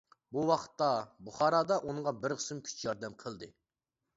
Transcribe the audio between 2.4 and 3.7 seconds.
قىسىم كۈچ ياردەم قىلدى.